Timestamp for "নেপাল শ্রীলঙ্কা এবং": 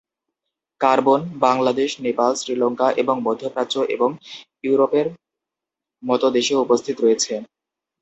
2.05-3.15